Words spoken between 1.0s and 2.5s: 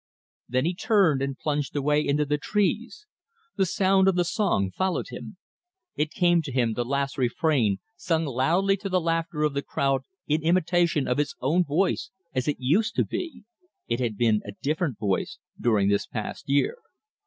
and plunged away into the